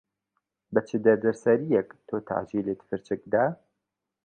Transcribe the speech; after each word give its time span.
بە 0.73 0.81
چ 0.87 0.89
دەردەسەرییەک 1.05 1.89
تۆ 2.07 2.15
تەعجیلت 2.27 2.79
فرچک 2.87 3.21
دا. 3.33 3.45